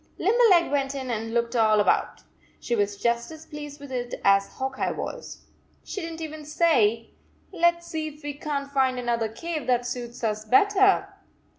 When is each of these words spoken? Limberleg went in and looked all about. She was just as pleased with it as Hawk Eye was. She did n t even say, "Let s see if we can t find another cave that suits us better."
Limberleg 0.17 0.71
went 0.71 0.95
in 0.95 1.11
and 1.11 1.31
looked 1.31 1.55
all 1.55 1.79
about. 1.79 2.21
She 2.59 2.75
was 2.75 2.97
just 2.97 3.29
as 3.31 3.45
pleased 3.45 3.79
with 3.79 3.91
it 3.91 4.15
as 4.23 4.51
Hawk 4.53 4.79
Eye 4.79 4.89
was. 4.91 5.43
She 5.83 6.01
did 6.01 6.09
n 6.13 6.17
t 6.17 6.23
even 6.23 6.43
say, 6.43 7.11
"Let 7.51 7.75
s 7.75 7.87
see 7.89 8.07
if 8.07 8.23
we 8.23 8.33
can 8.33 8.63
t 8.65 8.71
find 8.73 8.97
another 8.97 9.29
cave 9.29 9.67
that 9.67 9.85
suits 9.85 10.23
us 10.23 10.43
better." 10.43 11.07